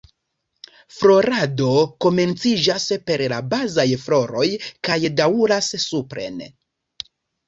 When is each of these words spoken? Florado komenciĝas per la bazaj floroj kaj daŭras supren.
Florado 0.99 1.73
komenciĝas 2.05 2.85
per 3.09 3.23
la 3.33 3.41
bazaj 3.51 3.85
floroj 4.05 4.47
kaj 4.89 4.97
daŭras 5.21 5.69
supren. 5.85 6.41